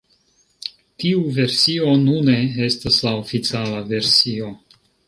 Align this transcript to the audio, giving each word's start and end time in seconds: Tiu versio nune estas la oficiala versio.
Tiu 1.03 1.19
versio 1.35 1.93
nune 2.07 2.39
estas 2.71 2.99
la 3.07 3.15
oficiala 3.23 3.89
versio. 3.95 4.53